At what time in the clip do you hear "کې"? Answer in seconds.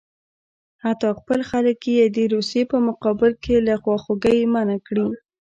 3.43-3.55